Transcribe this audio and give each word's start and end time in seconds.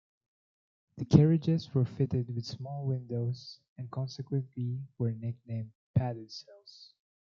The 0.97 1.05
carriages 1.05 1.71
were 1.75 1.85
fitted 1.85 2.33
with 2.33 2.43
small 2.45 2.87
windows 2.87 3.59
and 3.77 3.91
consequently 3.91 4.79
were 4.97 5.11
nicknamed 5.11 5.73
"padded 5.93 6.31
cells". 6.31 6.95